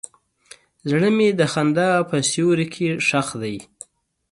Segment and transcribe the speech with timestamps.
[0.89, 3.55] زړه مې د خندا په سیوري کې ښخ دی.